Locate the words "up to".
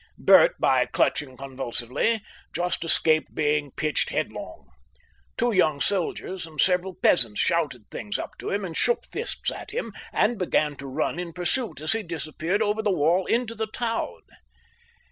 8.17-8.49